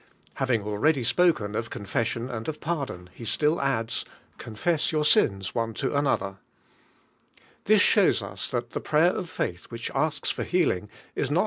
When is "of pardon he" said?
2.47-3.23